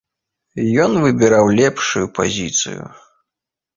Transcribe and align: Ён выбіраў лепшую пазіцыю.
Ён 0.85 0.91
выбіраў 1.03 1.45
лепшую 1.61 2.03
пазіцыю. 2.21 2.83